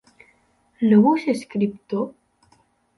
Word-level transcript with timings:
¿No 0.89 0.99
vull 1.05 1.21
ser 1.27 1.37
escriptor? 1.37 2.13